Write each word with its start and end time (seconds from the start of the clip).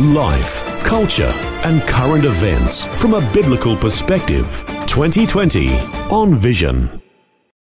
Life, 0.00 0.64
culture, 0.84 1.34
and 1.64 1.82
current 1.82 2.24
events 2.24 2.86
from 3.00 3.14
a 3.14 3.32
biblical 3.32 3.76
perspective. 3.76 4.64
2020 4.86 5.76
on 6.08 6.36
Vision. 6.36 7.02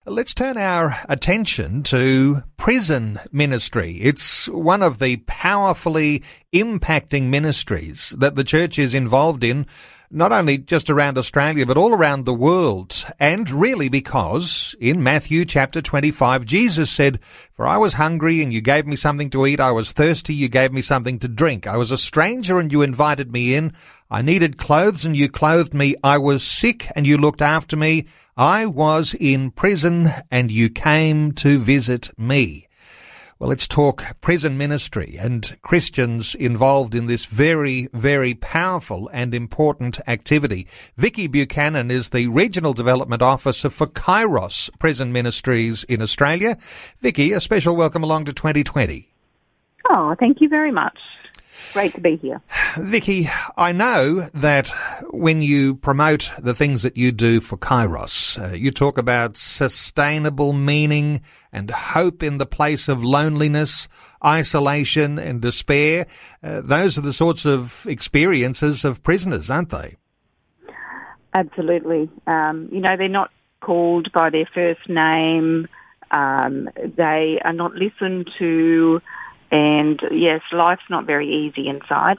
Let's 0.05 0.35
turn 0.35 0.55
our 0.55 0.99
attention 1.09 1.81
to 1.83 2.43
prison 2.55 3.19
ministry. 3.31 3.97
It's 4.03 4.47
one 4.49 4.83
of 4.83 4.99
the 4.99 5.17
powerfully 5.25 6.21
impacting 6.53 7.29
ministries 7.29 8.09
that 8.19 8.35
the 8.35 8.43
church 8.43 8.77
is 8.77 8.93
involved 8.93 9.43
in 9.43 9.65
not 10.09 10.31
only 10.31 10.57
just 10.57 10.89
around 10.89 11.17
Australia, 11.17 11.65
but 11.65 11.77
all 11.77 11.93
around 11.93 12.25
the 12.25 12.33
world. 12.33 13.05
And 13.19 13.49
really 13.49 13.89
because 13.89 14.75
in 14.79 15.03
Matthew 15.03 15.45
chapter 15.45 15.81
25, 15.81 16.45
Jesus 16.45 16.89
said, 16.89 17.19
For 17.53 17.67
I 17.67 17.77
was 17.77 17.93
hungry 17.93 18.41
and 18.41 18.53
you 18.53 18.61
gave 18.61 18.87
me 18.87 18.95
something 18.95 19.29
to 19.31 19.45
eat. 19.45 19.59
I 19.59 19.71
was 19.71 19.91
thirsty. 19.91 20.33
You 20.33 20.47
gave 20.47 20.71
me 20.71 20.81
something 20.81 21.19
to 21.19 21.27
drink. 21.27 21.67
I 21.67 21.77
was 21.77 21.91
a 21.91 21.97
stranger 21.97 22.59
and 22.59 22.71
you 22.71 22.81
invited 22.81 23.31
me 23.31 23.55
in. 23.55 23.73
I 24.09 24.21
needed 24.21 24.57
clothes 24.57 25.03
and 25.03 25.15
you 25.15 25.29
clothed 25.29 25.73
me. 25.73 25.95
I 26.03 26.17
was 26.17 26.43
sick 26.43 26.87
and 26.95 27.05
you 27.05 27.17
looked 27.17 27.41
after 27.41 27.75
me. 27.75 28.05
I 28.37 28.65
was 28.65 29.15
in 29.19 29.51
prison 29.51 30.11
and 30.31 30.51
you 30.51 30.69
came 30.69 31.31
to 31.33 31.59
visit 31.59 32.11
me. 32.17 32.66
Well, 33.39 33.49
let's 33.49 33.67
talk 33.67 34.19
prison 34.19 34.57
ministry 34.57 35.15
and 35.19 35.55
Christians 35.61 36.33
involved 36.33 36.95
in 36.95 37.05
this 37.05 37.25
very, 37.25 37.87
very 37.93 38.33
powerful 38.33 39.11
and 39.13 39.35
important 39.35 39.99
activity. 40.07 40.65
Vicky 40.95 41.27
Buchanan 41.27 41.91
is 41.91 42.09
the 42.09 42.29
Regional 42.29 42.73
Development 42.73 43.21
Officer 43.21 43.69
for 43.69 43.85
Kairos 43.85 44.71
Prison 44.79 45.11
Ministries 45.11 45.83
in 45.83 46.01
Australia. 46.01 46.57
Vicky, 46.99 47.31
a 47.31 47.39
special 47.39 47.75
welcome 47.75 48.01
along 48.01 48.25
to 48.25 48.33
2020. 48.33 49.13
Oh, 49.87 50.15
thank 50.19 50.41
you 50.41 50.49
very 50.49 50.71
much. 50.71 50.97
Great 51.73 51.93
to 51.93 52.01
be 52.01 52.15
here. 52.17 52.41
Vicky, 52.77 53.27
I 53.55 53.71
know 53.71 54.21
that 54.33 54.69
when 55.11 55.41
you 55.41 55.75
promote 55.75 56.31
the 56.37 56.53
things 56.53 56.83
that 56.83 56.97
you 56.97 57.11
do 57.11 57.39
for 57.39 57.57
Kairos, 57.57 58.41
uh, 58.41 58.55
you 58.55 58.71
talk 58.71 58.97
about 58.97 59.37
sustainable 59.37 60.53
meaning 60.53 61.21
and 61.51 61.69
hope 61.69 62.23
in 62.23 62.37
the 62.37 62.45
place 62.45 62.87
of 62.87 63.03
loneliness, 63.03 63.87
isolation 64.23 65.19
and 65.19 65.41
despair. 65.41 66.05
Uh, 66.43 66.61
those 66.61 66.97
are 66.97 67.01
the 67.01 67.13
sorts 67.13 67.45
of 67.45 67.85
experiences 67.87 68.85
of 68.85 69.03
prisoners, 69.03 69.49
aren't 69.49 69.69
they? 69.69 69.97
Absolutely. 71.33 72.09
Um, 72.25 72.69
you 72.71 72.79
know, 72.79 72.95
they're 72.97 73.07
not 73.07 73.31
called 73.61 74.11
by 74.13 74.29
their 74.29 74.47
first 74.53 74.87
name. 74.87 75.67
Um, 76.11 76.69
they 76.75 77.39
are 77.43 77.53
not 77.53 77.73
listened 77.73 78.29
to. 78.39 79.01
And 79.51 79.99
yes, 80.11 80.41
life's 80.51 80.89
not 80.89 81.05
very 81.05 81.27
easy 81.27 81.67
inside. 81.67 82.17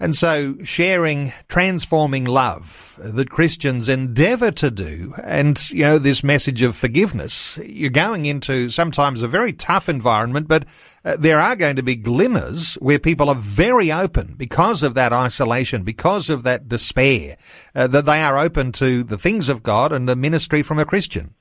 And 0.00 0.16
so 0.16 0.56
sharing, 0.64 1.32
transforming 1.48 2.24
love 2.24 2.98
that 2.98 3.30
Christians 3.30 3.88
endeavour 3.88 4.50
to 4.50 4.70
do, 4.70 5.14
and, 5.22 5.58
you 5.70 5.84
know, 5.84 5.98
this 5.98 6.24
message 6.24 6.62
of 6.62 6.74
forgiveness, 6.74 7.60
you're 7.64 7.90
going 7.90 8.26
into 8.26 8.68
sometimes 8.70 9.22
a 9.22 9.28
very 9.28 9.52
tough 9.52 9.88
environment, 9.88 10.48
but 10.48 10.64
uh, 11.04 11.16
there 11.16 11.38
are 11.38 11.54
going 11.54 11.76
to 11.76 11.82
be 11.82 11.94
glimmers 11.94 12.74
where 12.74 12.98
people 12.98 13.28
are 13.28 13.36
very 13.36 13.92
open 13.92 14.34
because 14.36 14.82
of 14.82 14.94
that 14.94 15.12
isolation, 15.12 15.84
because 15.84 16.28
of 16.28 16.42
that 16.42 16.68
despair, 16.68 17.36
uh, 17.76 17.86
that 17.86 18.04
they 18.04 18.20
are 18.20 18.36
open 18.36 18.72
to 18.72 19.04
the 19.04 19.18
things 19.18 19.48
of 19.48 19.62
God 19.62 19.92
and 19.92 20.08
the 20.08 20.16
ministry 20.16 20.62
from 20.62 20.80
a 20.80 20.84
Christian. 20.84 21.34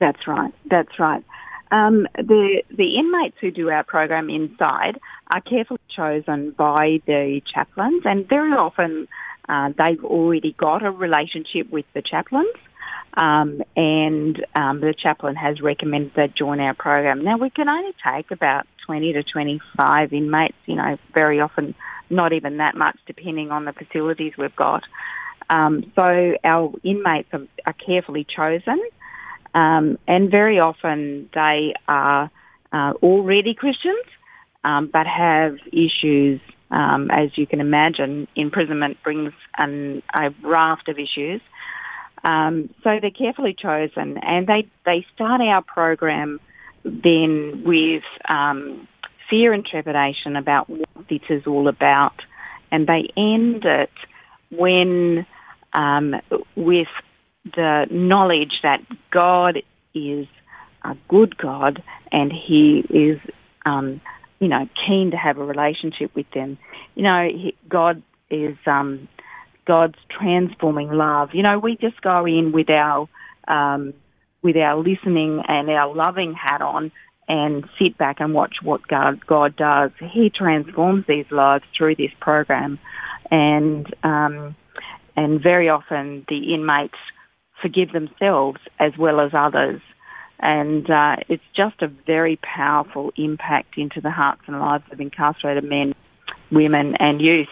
That's 0.00 0.26
right. 0.26 0.52
That's 0.68 0.98
right. 0.98 1.24
Um, 1.70 2.06
the 2.16 2.62
the 2.70 2.96
inmates 2.96 3.36
who 3.40 3.50
do 3.50 3.70
our 3.70 3.82
program 3.82 4.30
inside 4.30 5.00
are 5.28 5.40
carefully 5.40 5.80
chosen 5.94 6.52
by 6.52 7.00
the 7.06 7.42
chaplains, 7.52 8.02
and 8.04 8.28
very 8.28 8.52
often 8.52 9.08
uh, 9.48 9.70
they've 9.76 10.04
already 10.04 10.52
got 10.52 10.84
a 10.84 10.90
relationship 10.90 11.70
with 11.70 11.84
the 11.94 12.02
chaplains. 12.02 12.54
Um, 13.14 13.62
and 13.76 14.44
um, 14.54 14.80
the 14.80 14.94
chaplain 14.96 15.36
has 15.36 15.62
recommended 15.62 16.12
they 16.14 16.28
join 16.28 16.60
our 16.60 16.74
program. 16.74 17.24
Now 17.24 17.38
we 17.38 17.48
can 17.48 17.68
only 17.68 17.94
take 18.04 18.30
about 18.30 18.66
20 18.84 19.14
to 19.14 19.22
25 19.22 20.12
inmates. 20.12 20.56
You 20.66 20.76
know, 20.76 20.98
very 21.14 21.40
often 21.40 21.74
not 22.10 22.32
even 22.32 22.58
that 22.58 22.76
much, 22.76 22.98
depending 23.06 23.50
on 23.50 23.64
the 23.64 23.72
facilities 23.72 24.34
we've 24.36 24.54
got. 24.54 24.82
Um, 25.48 25.90
so 25.94 26.34
our 26.44 26.72
inmates 26.82 27.28
are, 27.32 27.46
are 27.64 27.72
carefully 27.72 28.24
chosen. 28.24 28.80
Um, 29.56 29.98
and 30.06 30.30
very 30.30 30.60
often 30.60 31.30
they 31.32 31.72
are 31.88 32.30
uh, 32.74 32.92
already 33.02 33.54
Christians, 33.54 34.04
um, 34.64 34.90
but 34.92 35.06
have 35.06 35.56
issues. 35.72 36.40
Um, 36.70 37.10
as 37.10 37.30
you 37.36 37.46
can 37.46 37.60
imagine, 37.60 38.28
imprisonment 38.36 38.98
brings 39.02 39.32
an, 39.56 40.02
a 40.12 40.28
raft 40.42 40.88
of 40.88 40.98
issues. 40.98 41.40
Um, 42.22 42.68
so 42.82 42.98
they're 43.00 43.10
carefully 43.10 43.56
chosen, 43.58 44.18
and 44.18 44.46
they 44.46 44.68
they 44.84 45.06
start 45.14 45.40
our 45.40 45.62
program 45.62 46.38
then 46.84 47.62
with 47.64 48.02
um, 48.28 48.86
fear 49.30 49.52
and 49.54 49.64
trepidation 49.64 50.36
about 50.36 50.68
what 50.68 51.08
this 51.08 51.20
is 51.30 51.46
all 51.46 51.68
about, 51.68 52.16
and 52.70 52.86
they 52.86 53.08
end 53.16 53.64
it 53.64 53.90
when 54.50 55.24
um, 55.72 56.14
with 56.56 56.88
the 57.54 57.86
knowledge 57.90 58.60
that 58.62 58.80
God 59.10 59.62
is 59.94 60.26
a 60.84 60.96
good 61.08 61.36
God 61.36 61.82
and 62.12 62.32
He 62.32 62.84
is, 62.90 63.20
um, 63.64 64.00
you 64.40 64.48
know, 64.48 64.68
keen 64.86 65.10
to 65.12 65.16
have 65.16 65.38
a 65.38 65.44
relationship 65.44 66.14
with 66.14 66.30
them. 66.34 66.58
You 66.94 67.02
know, 67.02 67.28
he, 67.30 67.54
God 67.68 68.02
is 68.30 68.56
um, 68.66 69.08
God's 69.66 69.98
transforming 70.10 70.90
love. 70.90 71.30
You 71.32 71.42
know, 71.42 71.58
we 71.58 71.76
just 71.76 72.00
go 72.02 72.26
in 72.26 72.52
with 72.52 72.70
our 72.70 73.08
um, 73.48 73.94
with 74.42 74.56
our 74.56 74.76
listening 74.76 75.42
and 75.48 75.68
our 75.70 75.94
loving 75.94 76.34
hat 76.34 76.62
on 76.62 76.92
and 77.28 77.64
sit 77.78 77.98
back 77.98 78.20
and 78.20 78.32
watch 78.32 78.56
what 78.62 78.86
God, 78.86 79.26
God 79.26 79.56
does. 79.56 79.90
He 80.12 80.30
transforms 80.30 81.04
these 81.08 81.26
lives 81.30 81.64
through 81.76 81.96
this 81.96 82.12
program, 82.20 82.78
and 83.30 83.92
um, 84.02 84.54
and 85.16 85.42
very 85.42 85.68
often 85.68 86.24
the 86.28 86.54
inmates 86.54 86.98
forgive 87.66 87.92
themselves 87.92 88.60
as 88.78 88.92
well 88.96 89.20
as 89.20 89.32
others. 89.34 89.80
And 90.38 90.88
uh, 90.88 91.16
it's 91.28 91.42
just 91.56 91.82
a 91.82 91.88
very 91.88 92.36
powerful 92.36 93.12
impact 93.16 93.76
into 93.76 94.00
the 94.00 94.10
hearts 94.10 94.42
and 94.46 94.60
lives 94.60 94.84
of 94.92 95.00
incarcerated 95.00 95.64
men, 95.64 95.94
women, 96.52 96.94
and 96.96 97.20
youth. 97.20 97.48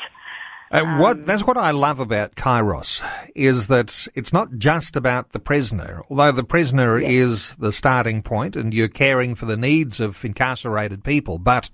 Uh, 0.70 0.96
what 0.96 1.18
um, 1.18 1.24
that's 1.24 1.46
what 1.46 1.56
I 1.56 1.70
love 1.70 2.00
about 2.00 2.34
Kairos 2.34 3.02
is 3.34 3.68
that 3.68 4.08
it's 4.14 4.32
not 4.32 4.56
just 4.58 4.96
about 4.96 5.32
the 5.32 5.38
prisoner, 5.38 6.02
although 6.08 6.32
the 6.32 6.44
prisoner 6.44 6.98
yes. 6.98 7.10
is 7.10 7.56
the 7.56 7.72
starting 7.72 8.22
point 8.22 8.56
and 8.56 8.74
you're 8.74 8.88
caring 8.88 9.34
for 9.34 9.46
the 9.46 9.56
needs 9.56 10.00
of 10.00 10.24
incarcerated 10.24 11.04
people. 11.04 11.38
But 11.38 11.70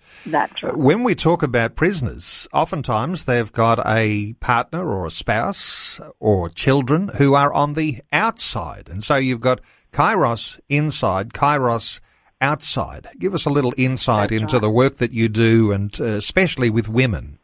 when 0.75 1.03
we 1.03 1.15
talk 1.15 1.43
about 1.43 1.77
prisoners, 1.77 2.49
oftentimes 2.53 3.25
they've 3.25 3.53
got 3.53 3.81
a 3.87 4.35
partner 4.35 4.87
or 4.87 5.07
a 5.07 5.11
spouse 5.11 6.01
or 6.19 6.49
children 6.49 7.09
who 7.17 7.35
are 7.35 7.53
on 7.53 7.75
the 7.75 8.01
outside, 8.13 8.89
and 8.89 9.03
so 9.03 9.17
you've 9.17 9.41
got 9.41 9.61
Kairos 9.93 10.61
inside, 10.69 11.33
Kairos 11.33 12.01
outside. 12.41 13.09
Give 13.19 13.35
us 13.35 13.45
a 13.45 13.51
little 13.51 13.75
insight 13.77 14.31
that's 14.31 14.41
into 14.41 14.57
right. 14.57 14.63
the 14.63 14.71
work 14.71 14.97
that 14.97 15.13
you 15.13 15.29
do, 15.29 15.73
and 15.73 15.99
uh, 16.01 16.05
especially 16.05 16.71
with 16.71 16.89
women. 16.89 17.40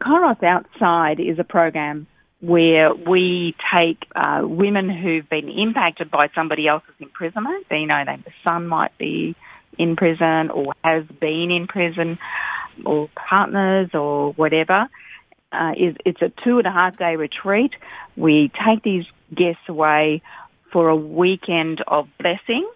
Kairos 0.00 0.42
Outside 0.42 1.20
is 1.20 1.38
a 1.38 1.44
program 1.44 2.06
where 2.40 2.94
we 2.94 3.54
take 3.74 3.98
uh, 4.14 4.42
women 4.42 4.90
who've 4.90 5.28
been 5.28 5.48
impacted 5.48 6.10
by 6.10 6.28
somebody 6.34 6.68
else's 6.68 6.94
imprisonment. 7.00 7.66
You 7.70 7.86
know, 7.86 8.04
the 8.06 8.30
son 8.44 8.66
might 8.66 8.96
be 8.98 9.34
in 9.78 9.96
prison 9.96 10.50
or 10.50 10.74
has 10.84 11.04
been 11.20 11.50
in 11.50 11.66
prison, 11.66 12.18
or 12.84 13.08
partners 13.14 13.90
or 13.94 14.32
whatever. 14.32 14.88
Uh, 15.52 15.72
it's 15.76 16.20
a 16.20 16.30
two 16.44 16.58
and 16.58 16.66
a 16.66 16.70
half 16.70 16.98
day 16.98 17.16
retreat. 17.16 17.72
We 18.16 18.50
take 18.68 18.82
these 18.82 19.04
guests 19.34 19.62
away 19.68 20.22
for 20.72 20.88
a 20.88 20.96
weekend 20.96 21.82
of 21.86 22.08
blessing 22.18 22.68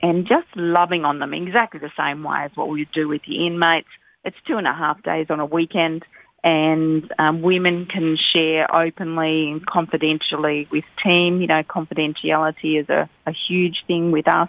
and 0.00 0.28
just 0.28 0.46
loving 0.54 1.04
on 1.04 1.18
them 1.18 1.34
exactly 1.34 1.80
the 1.80 1.90
same 1.98 2.22
way 2.22 2.44
as 2.44 2.52
what 2.54 2.68
we 2.68 2.86
do 2.94 3.08
with 3.08 3.22
the 3.26 3.46
inmates. 3.46 3.88
It's 4.24 4.36
two 4.46 4.56
and 4.56 4.66
a 4.66 4.72
half 4.72 5.02
days 5.02 5.26
on 5.30 5.40
a 5.40 5.46
weekend 5.46 6.04
and 6.44 7.12
um, 7.18 7.42
women 7.42 7.86
can 7.86 8.16
share 8.32 8.72
openly 8.74 9.50
and 9.50 9.66
confidentially 9.66 10.68
with 10.70 10.84
team. 11.04 11.40
You 11.40 11.48
know, 11.48 11.62
confidentiality 11.62 12.80
is 12.80 12.88
a, 12.88 13.08
a 13.26 13.32
huge 13.48 13.84
thing 13.86 14.12
with 14.12 14.28
us. 14.28 14.48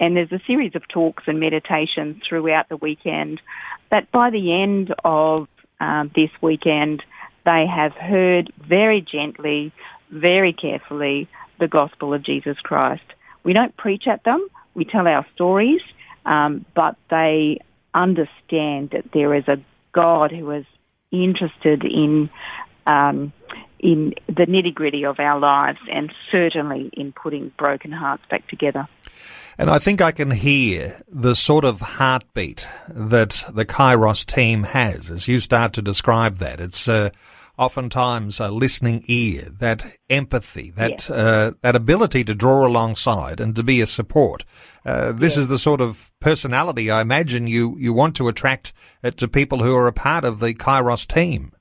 And 0.00 0.16
there's 0.16 0.32
a 0.32 0.40
series 0.46 0.74
of 0.74 0.88
talks 0.88 1.24
and 1.26 1.38
meditations 1.38 2.22
throughout 2.28 2.68
the 2.68 2.76
weekend. 2.76 3.40
But 3.90 4.10
by 4.10 4.30
the 4.30 4.62
end 4.62 4.94
of 5.04 5.48
um, 5.80 6.10
this 6.14 6.30
weekend, 6.40 7.02
they 7.44 7.66
have 7.66 7.92
heard 7.92 8.52
very 8.66 9.00
gently, 9.00 9.72
very 10.10 10.52
carefully 10.52 11.28
the 11.60 11.68
gospel 11.68 12.14
of 12.14 12.24
Jesus 12.24 12.56
Christ. 12.62 13.02
We 13.44 13.52
don't 13.52 13.76
preach 13.76 14.04
at 14.06 14.24
them, 14.24 14.46
we 14.74 14.84
tell 14.84 15.06
our 15.06 15.26
stories, 15.34 15.80
um, 16.24 16.64
but 16.74 16.96
they 17.10 17.58
understand 17.94 18.90
that 18.90 19.04
there 19.12 19.34
is 19.34 19.46
a 19.48 19.56
God 19.92 20.30
who 20.30 20.50
is 20.52 20.64
interested 21.12 21.84
in 21.84 22.30
um, 22.86 23.32
in 23.78 24.14
the 24.28 24.46
nitty 24.46 24.72
gritty 24.72 25.04
of 25.04 25.18
our 25.18 25.38
lives 25.38 25.78
and 25.90 26.12
certainly 26.30 26.88
in 26.92 27.12
putting 27.12 27.52
broken 27.58 27.90
hearts 27.90 28.22
back 28.30 28.46
together. 28.48 28.88
And 29.58 29.68
I 29.68 29.78
think 29.78 30.00
I 30.00 30.12
can 30.12 30.30
hear 30.30 31.02
the 31.08 31.34
sort 31.34 31.64
of 31.64 31.80
heartbeat 31.80 32.68
that 32.88 33.44
the 33.54 33.66
Kairos 33.66 34.24
team 34.24 34.62
has 34.62 35.10
as 35.10 35.28
you 35.28 35.40
start 35.40 35.72
to 35.74 35.82
describe 35.82 36.38
that. 36.38 36.60
It's 36.60 36.88
uh, 36.88 37.10
oftentimes 37.62 38.40
a 38.40 38.48
listening 38.48 39.04
ear, 39.06 39.48
that 39.58 39.84
empathy, 40.10 40.70
that 40.72 41.10
uh, 41.10 41.52
that 41.60 41.76
ability 41.76 42.24
to 42.24 42.34
draw 42.34 42.66
alongside 42.66 43.40
and 43.40 43.54
to 43.56 43.62
be 43.62 43.80
a 43.80 43.86
support. 43.86 44.44
Uh, 44.84 45.12
this 45.12 45.36
is 45.36 45.46
the 45.48 45.58
sort 45.58 45.80
of 45.80 46.10
personality 46.20 46.90
I 46.90 47.00
imagine 47.00 47.46
you, 47.46 47.76
you 47.78 47.92
want 47.92 48.16
to 48.16 48.28
attract 48.28 48.72
uh, 49.04 49.12
to 49.12 49.28
people 49.28 49.62
who 49.62 49.74
are 49.76 49.86
a 49.86 49.92
part 49.92 50.24
of 50.24 50.40
the 50.40 50.54
Kairos 50.54 51.06
team. 51.06 51.52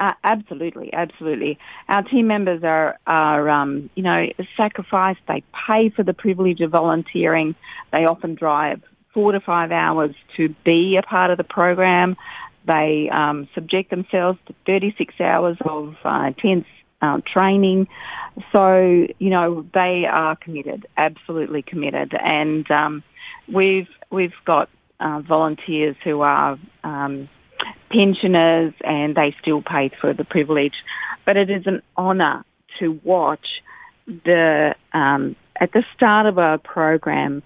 Uh, 0.00 0.12
absolutely, 0.24 0.90
absolutely. 0.92 1.58
Our 1.88 2.02
team 2.02 2.26
members 2.26 2.62
are 2.64 2.98
are 3.06 3.48
um, 3.48 3.90
you 3.94 4.02
know 4.02 4.26
sacrificed. 4.56 5.20
They 5.28 5.42
pay 5.66 5.90
for 5.90 6.02
the 6.02 6.14
privilege 6.14 6.60
of 6.60 6.70
volunteering. 6.70 7.54
They 7.92 8.04
often 8.04 8.34
drive 8.34 8.82
four 9.14 9.32
to 9.32 9.40
five 9.40 9.72
hours 9.72 10.14
to 10.36 10.54
be 10.64 10.98
a 10.98 11.02
part 11.02 11.30
of 11.30 11.38
the 11.38 11.44
program. 11.44 12.16
They 12.66 13.08
um, 13.12 13.48
subject 13.54 13.90
themselves 13.90 14.38
to 14.46 14.54
36 14.66 15.14
hours 15.20 15.56
of 15.64 15.94
uh, 16.04 16.28
intense 16.28 16.66
uh, 17.02 17.20
training. 17.32 17.88
So 18.52 19.06
you 19.18 19.30
know 19.30 19.66
they 19.72 20.04
are 20.10 20.36
committed, 20.36 20.86
absolutely 20.96 21.62
committed, 21.62 22.12
and 22.18 22.70
um, 22.70 23.02
we've 23.52 23.88
we've 24.10 24.34
got 24.44 24.68
uh, 25.00 25.20
volunteers 25.20 25.96
who 26.04 26.20
are 26.22 26.58
um, 26.84 27.28
pensioners 27.90 28.74
and 28.82 29.14
they 29.14 29.34
still 29.40 29.62
pay 29.62 29.90
for 30.00 30.12
the 30.12 30.24
privilege. 30.24 30.74
But 31.24 31.36
it 31.36 31.50
is 31.50 31.66
an 31.66 31.82
honour 31.96 32.44
to 32.80 33.00
watch 33.04 33.46
the 34.06 34.74
um, 34.92 35.36
at 35.60 35.72
the 35.72 35.84
start 35.94 36.26
of 36.26 36.38
a 36.38 36.58
program. 36.62 37.42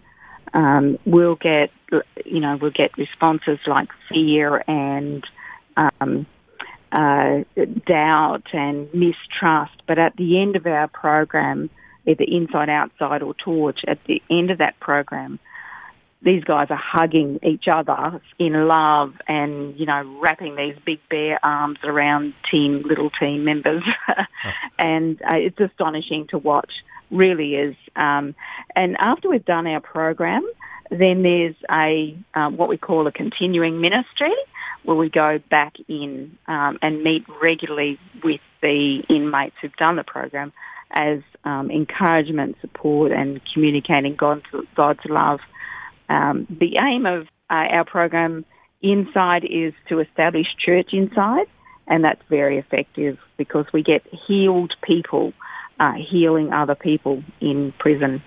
Um, 0.53 0.99
we'll 1.05 1.37
get 1.37 1.71
you 2.25 2.41
know 2.41 2.59
we'll 2.61 2.71
get 2.71 2.97
responses 2.99 3.59
like 3.67 3.89
fear 4.09 4.63
and 4.67 5.25
um, 5.77 6.27
uh, 6.93 7.45
doubt 7.87 8.47
and 8.53 8.93
mistrust. 8.93 9.83
But 9.87 9.99
at 9.99 10.17
the 10.17 10.41
end 10.41 10.57
of 10.57 10.67
our 10.67 10.89
program, 10.89 11.71
either 12.07 12.25
inside, 12.27 12.69
outside, 12.69 13.23
or 13.23 13.35
torch, 13.35 13.81
at 13.87 13.99
the 14.07 14.23
end 14.31 14.51
of 14.51 14.59
that 14.59 14.79
program, 14.81 15.39
these 16.23 16.45
guys 16.45 16.67
are 16.71 16.81
hugging 16.83 17.39
each 17.43 17.65
other 17.71 18.21
in 18.39 18.53
love 18.67 19.15
and, 19.27 19.79
you 19.79 19.87
know, 19.87 20.19
wrapping 20.21 20.55
these 20.55 20.77
big 20.85 20.99
bare 21.09 21.39
arms 21.43 21.79
around 21.83 22.35
team, 22.51 22.83
little 22.85 23.11
team 23.11 23.45
members. 23.45 23.83
and 24.79 25.21
uh, 25.23 25.35
it's 25.35 25.59
astonishing 25.59 26.27
to 26.29 26.39
watch, 26.39 26.73
really 27.11 27.55
is. 27.55 27.75
Um, 27.97 28.35
and 28.75 28.97
after 28.99 29.29
we've 29.29 29.45
done 29.45 29.67
our 29.67 29.81
program, 29.81 30.43
then 30.91 31.23
there's 31.23 31.55
a, 31.71 32.17
um, 32.35 32.57
what 32.57 32.69
we 32.69 32.77
call 32.77 33.07
a 33.07 33.13
continuing 33.13 33.81
ministry 33.81 34.35
where 34.85 34.97
we 34.97 35.11
go 35.11 35.39
back 35.51 35.75
in 35.89 36.37
um, 36.49 36.79
and 36.83 37.03
meet 37.03 37.25
regularly 37.43 37.99
with 38.25 38.41
the 38.63 39.03
inmates 39.09 39.55
who've 39.61 39.77
done 39.77 39.97
the 39.97 40.05
program 40.05 40.53
as 40.91 41.21
um, 41.45 41.71
encouragement, 41.71 42.57
support 42.61 43.13
and 43.13 43.41
communicating 43.53 44.17
God's, 44.17 44.45
God's 44.75 45.05
love 45.07 45.41
um, 46.11 46.47
the 46.51 46.77
aim 46.77 47.07
of 47.07 47.29
uh, 47.49 47.71
our 47.73 47.85
program 47.85 48.45
inside 48.83 49.45
is 49.45 49.73
to 49.89 50.01
establish 50.01 50.47
church 50.63 50.89
inside, 50.93 51.47
and 51.87 52.05
that's 52.05 52.21
very 52.29 52.59
effective 52.59 53.17
because 53.37 53.67
we 53.73 53.83
get 53.83 54.03
healed 54.27 54.75
people 54.83 55.33
uh, 55.81 55.95
healing 56.11 56.53
other 56.53 56.77
people 56.77 57.25
in 57.41 57.73
prison. 57.79 58.23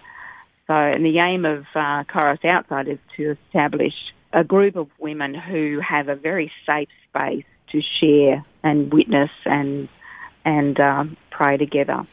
So, 0.68 0.74
and 0.74 1.06
the 1.06 1.20
aim 1.20 1.46
of 1.46 1.66
uh, 1.76 2.04
Kairos 2.12 2.44
Outside 2.44 2.88
is 2.88 3.00
to 3.16 3.38
establish 3.46 3.94
a 4.34 4.44
group 4.44 4.76
of 4.76 4.88
women 5.00 5.36
who 5.36 5.80
have 5.88 6.10
a 6.10 6.16
very 6.16 6.52
safe 6.66 6.90
space 7.10 7.46
to 7.72 7.82
share 8.02 8.44
and 8.64 8.92
witness 8.92 9.30
and 9.46 9.88
and 10.46 10.78
um, 10.78 11.16
pray 11.32 11.56
together. 11.56 12.06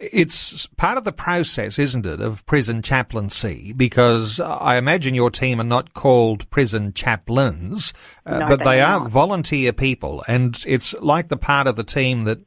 It's 0.00 0.66
part 0.76 0.98
of 0.98 1.04
the 1.04 1.12
process, 1.12 1.78
isn't 1.78 2.04
it, 2.04 2.20
of 2.20 2.44
prison 2.44 2.82
chaplaincy? 2.82 3.72
Because 3.72 4.40
I 4.40 4.76
imagine 4.76 5.14
your 5.14 5.30
team 5.30 5.60
are 5.60 5.64
not 5.64 5.94
called 5.94 6.50
prison 6.50 6.92
chaplains, 6.94 7.92
uh, 8.24 8.40
no, 8.40 8.48
but 8.48 8.64
they 8.64 8.80
are 8.80 9.00
not. 9.00 9.10
volunteer 9.10 9.72
people, 9.72 10.24
and 10.26 10.60
it's 10.66 10.94
like 10.94 11.28
the 11.28 11.36
part 11.36 11.68
of 11.68 11.76
the 11.76 11.84
team 11.84 12.24
that 12.24 12.40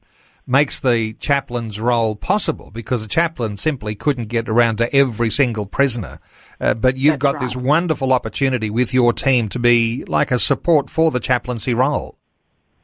makes 0.50 0.80
the 0.80 1.14
chaplain's 1.14 1.80
role 1.80 2.16
possible 2.16 2.72
because 2.72 3.04
the 3.04 3.08
chaplain 3.08 3.56
simply 3.56 3.96
couldn't 3.96 4.28
get 4.28 4.50
around 4.50 4.78
to 4.78 4.94
every 4.94 5.30
single 5.30 5.66
prisoner. 5.66 6.20
Uh, 6.60 6.74
but 6.74 6.98
you've 6.98 7.20
That's 7.20 7.34
got 7.34 7.40
this 7.40 7.56
wonderful 7.56 8.12
opportunity 8.12 8.70
with 8.70 8.94
your 8.94 9.14
team 9.14 9.48
to 9.50 9.60
be 9.60 10.04
like 10.06 10.32
a 10.32 10.40
support 10.40 10.90
for 10.90 11.12
the 11.12 11.20
chaplaincy 11.20 11.74
role. 11.74 12.18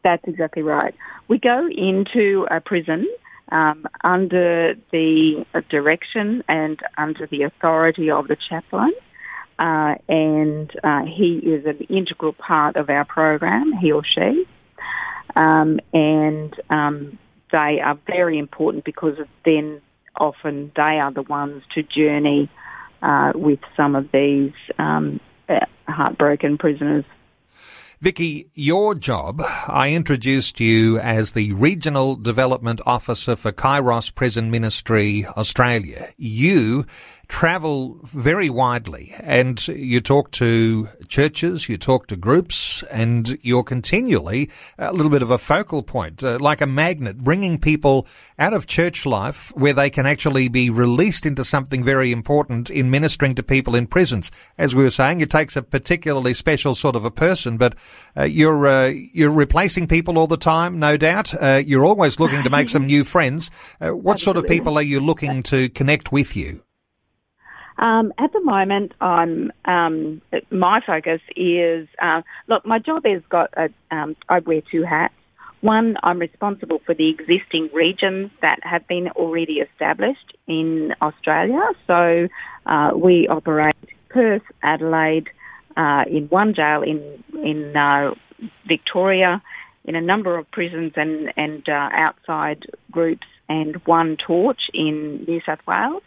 That's 0.04 0.24
exactly 0.28 0.62
right. 0.62 0.94
We 1.28 1.40
go 1.40 1.68
into 1.68 2.46
a 2.52 2.62
prison 2.62 3.08
um, 3.52 3.86
under 4.04 4.76
the 4.92 5.46
direction 5.70 6.44
and 6.48 6.80
under 6.98 7.28
the 7.28 7.44
authority 7.44 8.12
of 8.12 8.28
the 8.28 8.38
chaplain, 8.50 8.94
uh, 9.58 9.96
and 10.08 10.72
uh, 10.84 11.06
he 11.06 11.38
is 11.38 11.66
an 11.66 11.80
integral 11.90 12.34
part 12.34 12.76
of 12.76 12.90
our 12.90 13.06
program, 13.06 13.74
he 13.74 13.92
or 13.92 14.04
she. 14.04 14.46
Um, 15.36 15.80
and 15.92 16.54
um, 16.70 17.18
they 17.52 17.80
are 17.84 17.98
very 18.08 18.38
important 18.38 18.84
because 18.84 19.18
then 19.44 19.82
often 20.18 20.72
they 20.76 21.00
are 21.00 21.12
the 21.12 21.24
ones 21.24 21.64
to 21.74 21.84
journey 21.84 22.50
uh, 23.02 23.32
with 23.36 23.60
some 23.76 23.96
of 23.96 24.12
these 24.12 24.54
um, 24.78 25.20
heartbroken 25.88 26.58
prisoners. 26.58 27.06
Vicky, 28.02 28.50
your 28.54 28.94
job, 28.94 29.42
I 29.68 29.94
introduced 29.94 30.60
you 30.60 31.00
as 31.00 31.32
the 31.32 31.54
Regional 31.54 32.18
Development 32.18 32.82
Officer 32.86 33.38
for 33.38 33.54
Kairos 33.54 34.14
Prison 34.14 34.52
Ministry 34.52 35.26
Australia. 35.38 36.10
You 36.18 36.86
travel 37.30 38.02
very 38.04 38.50
widely 38.50 39.16
and 39.22 39.66
you 39.70 40.02
talk 40.02 40.32
to 40.32 40.90
churches, 41.08 41.70
you 41.70 41.78
talk 41.78 42.08
to 42.08 42.18
groups, 42.18 42.75
and 42.84 43.38
you're 43.42 43.64
continually 43.64 44.50
a 44.78 44.94
little 44.94 45.10
bit 45.10 45.22
of 45.22 45.32
a 45.32 45.38
focal 45.38 45.84
point, 45.84 46.24
uh, 46.24 46.38
like 46.40 46.62
a 46.62 46.68
magnet, 46.68 47.18
bringing 47.20 47.60
people 47.60 48.08
out 48.38 48.54
of 48.54 48.68
church 48.68 49.06
life 49.06 49.52
where 49.56 49.74
they 49.74 49.90
can 49.90 50.06
actually 50.06 50.48
be 50.48 50.70
released 50.70 51.26
into 51.26 51.44
something 51.44 51.84
very 51.84 52.12
important 52.12 52.70
in 52.70 52.90
ministering 52.90 53.36
to 53.36 53.44
people 53.44 53.76
in 53.76 53.88
prisons. 53.88 54.32
As 54.58 54.76
we 54.76 54.84
were 54.84 54.90
saying, 54.90 55.22
it 55.22 55.30
takes 55.30 55.56
a 55.56 55.62
particularly 55.62 56.34
special 56.34 56.76
sort 56.76 56.96
of 56.96 57.06
a 57.06 57.12
person, 57.12 57.58
but 57.58 57.76
uh, 58.18 58.24
you're 58.24 58.68
uh, 58.68 58.88
you're 58.88 59.32
replacing 59.32 59.88
people 59.88 60.18
all 60.18 60.28
the 60.28 60.38
time, 60.38 60.80
no 60.80 60.98
doubt. 60.98 61.34
Uh, 61.34 61.62
you're 61.66 61.86
always 61.86 62.20
looking 62.20 62.44
to 62.44 62.50
make 62.50 62.70
some 62.70 62.86
new 62.94 63.04
friends. 63.04 63.52
Uh, 63.80 63.92
what 63.92 64.20
sort 64.20 64.38
of 64.38 64.46
people 64.48 64.78
are 64.78 64.82
you 64.82 65.00
looking 65.00 65.44
to 65.44 65.70
connect 65.70 66.12
with 66.12 66.36
you? 66.36 66.65
Um, 67.78 68.14
at 68.18 68.32
the 68.32 68.42
moment, 68.42 68.94
I'm 69.02 69.52
um, 69.66 70.22
my 70.50 70.80
focus 70.86 71.22
is 71.36 71.88
uh, 72.02 72.22
look. 72.48 72.66
My 72.66 72.80
job 72.80 73.04
has 73.06 73.22
got 73.30 73.54
a, 73.58 73.70
um, 73.92 74.16
I 74.30 74.40
wear 74.40 74.62
two 74.72 74.84
hats. 74.84 75.14
One, 75.62 75.98
I'm 76.04 76.20
responsible 76.20 76.80
for 76.86 76.94
the 76.94 77.10
existing 77.10 77.70
regions 77.74 78.32
that 78.42 78.60
have 78.64 78.88
been 78.88 79.10
already 79.10 79.56
established 79.56 80.38
in 80.48 80.94
Australia. 81.02 81.72
So 81.88 82.28
uh, 82.66 82.92
we 82.96 83.28
operate 83.28 83.76
Perth, 84.10 84.44
Adelaide, 84.62 85.28
uh, 85.76 86.04
in 86.10 86.28
one 86.30 86.54
jail 86.54 86.82
in 86.82 87.24
in 87.44 87.76
uh, 87.76 88.12
Victoria, 88.68 89.42
in 89.84 89.96
a 89.96 90.02
number 90.02 90.38
of 90.38 90.50
prisons 90.52 90.94
and 90.96 91.34
and 91.36 91.68
uh, 91.68 91.90
outside 91.92 92.64
groups, 92.90 93.28
and 93.50 93.76
one 93.86 94.16
torch 94.16 94.70
in 94.74 95.26
New 95.28 95.42
South 95.46 95.60
Wales 95.68 96.04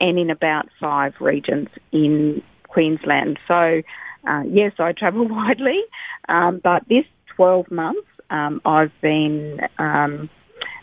and 0.00 0.18
in 0.18 0.30
about 0.30 0.68
five 0.80 1.14
regions 1.20 1.68
in 1.92 2.42
Queensland. 2.68 3.38
So, 3.46 3.82
uh, 4.28 4.42
yes, 4.46 4.72
I 4.78 4.92
travel 4.92 5.26
widely, 5.30 5.80
um, 6.28 6.60
but 6.62 6.82
this 6.88 7.04
12 7.36 7.70
months 7.70 8.08
um, 8.30 8.60
I've 8.64 8.92
been, 9.00 9.60
um, 9.78 10.28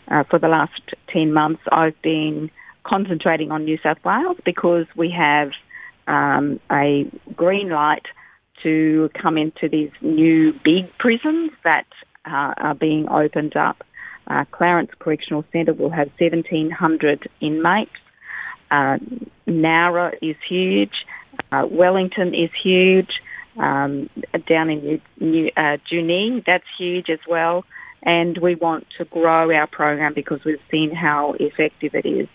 uh, 0.08 0.24
for 0.24 0.38
the 0.38 0.48
last 0.48 0.80
10 1.12 1.32
months, 1.32 1.62
I've 1.70 2.00
been 2.02 2.50
concentrating 2.84 3.50
on 3.50 3.64
New 3.64 3.78
South 3.82 3.98
Wales 4.04 4.36
because 4.44 4.86
we 4.96 5.10
have 5.16 5.50
um, 6.06 6.60
a 6.70 7.10
green 7.34 7.70
light 7.70 8.06
to 8.62 9.10
come 9.20 9.36
into 9.36 9.68
these 9.68 9.90
new 10.00 10.52
big 10.64 10.90
prisons 10.98 11.50
that 11.64 11.86
uh, 12.24 12.54
are 12.56 12.74
being 12.74 13.08
opened 13.08 13.56
up. 13.56 13.84
Uh, 14.28 14.44
Clarence 14.50 14.90
Correctional 14.98 15.44
Centre 15.52 15.74
will 15.74 15.90
have 15.90 16.08
1,700 16.18 17.28
inmates. 17.40 17.90
Uh, 18.70 18.98
Nowra 19.46 20.14
is 20.22 20.36
huge. 20.48 20.92
Uh, 21.52 21.66
Wellington 21.70 22.34
is 22.34 22.50
huge. 22.62 23.10
Um, 23.58 24.10
down 24.46 24.68
in 24.68 25.00
New, 25.18 25.50
uh, 25.56 25.78
Junee, 25.90 26.44
that's 26.46 26.64
huge 26.78 27.08
as 27.08 27.20
well. 27.28 27.64
And 28.02 28.36
we 28.38 28.54
want 28.54 28.86
to 28.98 29.04
grow 29.06 29.50
our 29.50 29.66
program 29.66 30.12
because 30.14 30.44
we've 30.44 30.60
seen 30.70 30.94
how 30.94 31.34
effective 31.40 31.94
it 31.94 32.06
is. 32.06 32.28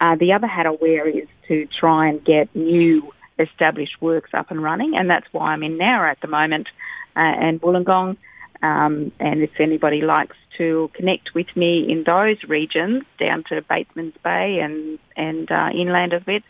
Uh, 0.00 0.16
the 0.16 0.32
other 0.32 0.46
hat 0.46 0.66
I 0.66 0.70
wear 0.70 1.06
is 1.06 1.28
to 1.48 1.68
try 1.78 2.08
and 2.08 2.24
get 2.24 2.54
new 2.56 3.12
established 3.38 4.00
works 4.00 4.30
up 4.32 4.50
and 4.50 4.62
running, 4.62 4.94
and 4.96 5.08
that's 5.08 5.26
why 5.32 5.52
I'm 5.52 5.62
in 5.62 5.78
Nowra 5.78 6.10
at 6.10 6.20
the 6.20 6.28
moment 6.28 6.68
uh, 7.16 7.20
and 7.20 7.60
Wollongong. 7.60 8.16
Um, 8.62 9.12
and 9.18 9.42
if 9.42 9.50
anybody 9.60 10.00
likes 10.02 10.36
to 10.58 10.90
connect 10.94 11.34
with 11.34 11.46
me 11.56 11.86
in 11.90 12.04
those 12.04 12.36
regions, 12.48 13.04
down 13.18 13.44
to 13.48 13.62
Batemans 13.62 14.14
Bay 14.22 14.60
and 14.62 14.98
and 15.16 15.50
uh, 15.50 15.68
inland 15.74 16.12
a 16.12 16.20
bit, 16.20 16.42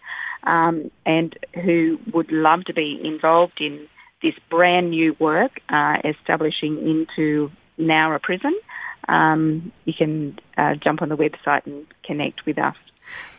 um, 0.44 0.90
and 1.06 1.36
who 1.64 1.98
would 2.12 2.30
love 2.30 2.64
to 2.66 2.74
be 2.74 3.00
involved 3.02 3.60
in 3.60 3.86
this 4.22 4.34
brand 4.50 4.90
new 4.90 5.16
work, 5.18 5.60
uh, 5.68 5.96
establishing 6.04 6.78
into 6.78 7.50
Nowra 7.78 8.22
Prison, 8.22 8.54
um, 9.08 9.72
you 9.84 9.92
can 9.96 10.38
uh, 10.56 10.74
jump 10.74 11.02
on 11.02 11.08
the 11.08 11.16
website 11.16 11.66
and 11.66 11.86
connect 12.04 12.46
with 12.46 12.58
us. 12.58 12.76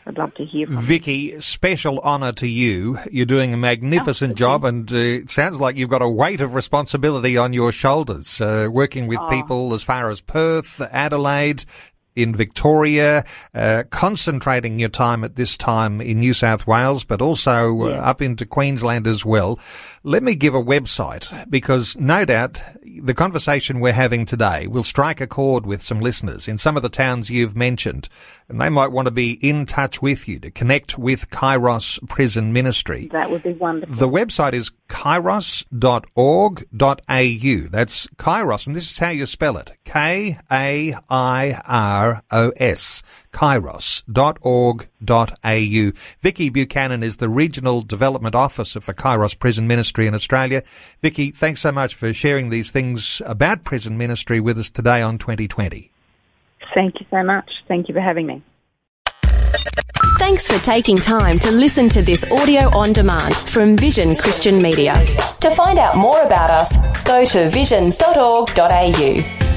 I'd 0.06 0.18
love 0.18 0.34
to 0.36 0.46
hear 0.46 0.68
from 0.68 0.80
Vicky, 0.80 1.40
special 1.40 2.00
honour 2.00 2.34
to 2.34 2.48
you. 2.48 2.98
You're 3.10 3.26
doing 3.26 3.54
a 3.54 3.58
magnificent 3.58 4.34
oh, 4.34 4.36
job 4.36 4.66
and 4.66 4.92
uh, 4.92 4.96
it 4.96 5.30
sounds 5.30 5.62
like 5.62 5.78
you've 5.78 5.90
got 5.90 6.02
a 6.02 6.10
weight 6.10 6.42
of 6.42 6.54
responsibility 6.54 7.38
on 7.38 7.54
your 7.54 7.72
shoulders, 7.72 8.42
uh, 8.42 8.68
working 8.70 9.08
with 9.08 9.20
oh. 9.20 9.30
people 9.30 9.74
as 9.74 9.82
far 9.82 10.10
as 10.10 10.20
Perth, 10.20 10.82
Adelaide, 10.92 11.64
in 12.16 12.36
Victoria, 12.36 13.24
uh, 13.54 13.84
concentrating 13.90 14.80
your 14.80 14.90
time 14.90 15.24
at 15.24 15.36
this 15.36 15.58
time 15.58 16.02
in 16.02 16.20
New 16.20 16.34
South 16.34 16.68
Wales, 16.68 17.04
but 17.04 17.22
also 17.22 17.82
uh, 17.82 17.90
yeah. 17.90 18.02
up 18.02 18.22
into 18.22 18.46
Queensland 18.46 19.08
as 19.08 19.26
well. 19.26 19.60
Let 20.04 20.24
me 20.24 20.36
give 20.36 20.56
a 20.56 20.64
website 20.64 21.50
because 21.50 21.98
no 21.98 22.26
doubt 22.26 22.62
the 23.02 23.14
conversation 23.14 23.80
we're 23.80 23.94
having 23.94 24.26
today 24.26 24.68
will 24.68 24.84
strike 24.84 25.22
a 25.22 25.28
chord 25.28 25.66
with 25.66 25.82
some 25.82 26.00
listeners 26.00 26.48
in 26.48 26.58
some 26.58 26.78
of 26.78 26.84
the 26.84 26.90
towns 26.90 27.30
you've 27.30 27.56
mentioned, 27.56 28.10
and 28.48 28.60
they 28.62 28.70
might 28.70 28.92
want 28.92 29.08
to 29.08 29.12
be 29.12 29.34
in 29.42 29.66
touch 29.66 30.02
with 30.02 30.28
you 30.28 30.40
to 30.40 30.52
connect 30.52 30.98
with 30.98 31.30
Kairos 31.30 32.08
Prison 32.08 32.54
Ministry. 32.54 33.10
That 33.12 33.30
would 33.30 33.44
be 33.44 33.54
wonderful. 33.54 33.96
The 33.96 34.10
website 34.10 34.54
is 34.54 34.72
kairos.org.au. 34.90 35.64
That's 37.72 38.08
Kairos, 38.08 38.68
and 38.68 38.76
this 38.76 38.92
is 38.92 39.00
how 39.00 39.10
you 39.10 39.26
spell 39.26 39.58
it. 39.58 39.72
K-A-I-R-O-S. 42.04 43.04
Kairos.org.au. 43.32 45.92
Vicky 46.22 46.50
Buchanan 46.50 47.04
is 47.04 47.18
the 47.18 47.30
Regional 47.30 47.82
Development 47.82 48.36
Officer 48.36 48.82
for 48.82 48.94
Kairos 48.94 49.38
Prison 49.38 49.68
Ministry 49.68 50.08
in 50.08 50.14
Australia. 50.14 50.64
Vicky, 51.02 51.32
thanks 51.32 51.62
so 51.62 51.72
much 51.72 51.96
for 51.96 52.14
sharing 52.14 52.50
these 52.50 52.72
things 52.72 53.22
about 53.26 53.64
prison 53.64 53.98
ministry 53.98 54.40
with 54.40 54.60
us 54.60 54.70
today 54.70 55.02
on 55.02 55.18
2020. 55.18 55.92
Thank 56.74 57.00
you 57.00 57.06
so 57.10 57.24
much. 57.24 57.50
Thank 57.68 57.88
you 57.88 57.94
for 57.94 58.02
having 58.02 58.28
me. 58.28 58.42
Thanks 60.20 60.48
for 60.48 60.64
taking 60.64 60.98
time 60.98 61.40
to 61.40 61.52
listen 61.52 61.90
to 61.90 62.02
this 62.02 62.24
audio 62.32 62.70
on 62.78 62.94
demand 62.94 63.36
from 63.36 63.76
Vision 63.76 64.16
Christian 64.16 64.58
Media. 64.58 64.94
To 65.42 65.52
find 65.52 65.80
out 65.80 65.98
more 65.98 66.22
about 66.22 66.50
us, 66.50 67.04
go 67.04 67.26
to 67.26 67.50
vision.org.au. 67.50 69.53